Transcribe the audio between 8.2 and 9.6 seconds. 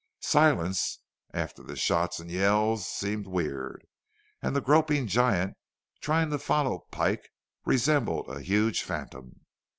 a huge phantom.